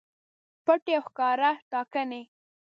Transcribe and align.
پټې 0.65 0.93
او 0.97 1.03
ښکاره 1.07 1.51
ټاکنې 1.71 2.21